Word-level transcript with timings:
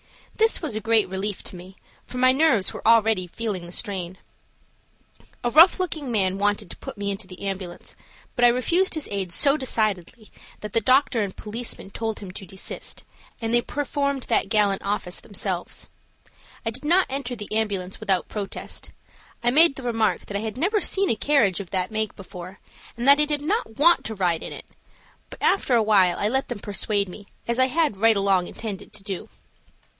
This 0.35 0.59
was 0.63 0.75
a 0.75 0.81
great 0.81 1.07
relief 1.07 1.43
to 1.43 1.55
me, 1.55 1.75
for 2.07 2.17
my 2.17 2.31
nerves 2.31 2.73
were 2.73 2.87
already 2.87 3.27
feeling 3.27 3.67
the 3.67 3.71
strain. 3.71 4.17
A 5.43 5.51
rough 5.51 5.79
looking 5.79 6.09
man 6.11 6.39
wanted 6.39 6.71
to 6.71 6.77
put 6.77 6.97
me 6.97 7.11
into 7.11 7.27
the 7.27 7.43
ambulance, 7.43 7.95
but 8.35 8.43
I 8.43 8.47
refused 8.47 8.95
his 8.95 9.07
aid 9.11 9.31
so 9.31 9.55
decidedly 9.57 10.31
that 10.61 10.73
the 10.73 10.81
doctor 10.81 11.21
and 11.21 11.35
policeman 11.35 11.91
told 11.91 12.17
him 12.17 12.31
to 12.31 12.47
desist, 12.47 13.03
and 13.39 13.53
they 13.53 13.61
performed 13.61 14.23
that 14.23 14.49
gallant 14.49 14.81
office 14.81 15.19
themselves. 15.19 15.87
I 16.65 16.71
did 16.71 16.83
not 16.83 17.05
enter 17.07 17.35
the 17.35 17.53
ambulance 17.55 17.99
without 17.99 18.27
protest. 18.27 18.89
I 19.43 19.51
made 19.51 19.75
the 19.75 19.83
remark 19.83 20.25
that 20.25 20.35
I 20.37 20.41
had 20.41 20.57
never 20.57 20.81
seen 20.81 21.11
a 21.11 21.15
carriage 21.15 21.59
of 21.59 21.69
that 21.69 21.91
make 21.91 22.15
before, 22.15 22.57
and 22.97 23.07
that 23.07 23.19
I 23.19 23.25
did 23.25 23.43
not 23.43 23.77
want 23.77 24.03
to 24.05 24.15
ride 24.15 24.41
in 24.41 24.51
it, 24.53 24.65
but 25.29 25.39
after 25.43 25.75
awhile 25.75 26.17
I 26.17 26.27
let 26.27 26.47
them 26.47 26.57
persuade 26.59 27.07
me, 27.07 27.27
as 27.47 27.59
I 27.59 27.67
had 27.67 27.97
right 27.97 28.15
along 28.15 28.47
intended 28.47 28.91
to 28.93 29.03
do. 29.03 29.29